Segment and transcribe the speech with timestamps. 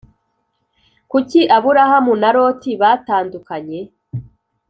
[1.11, 3.79] Kuki aburahamu na loti batandukanye